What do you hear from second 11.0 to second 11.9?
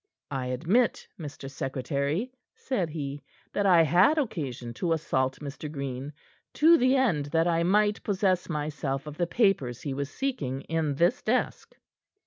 desk."